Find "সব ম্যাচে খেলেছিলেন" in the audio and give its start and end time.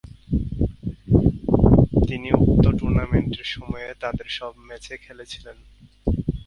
4.37-5.57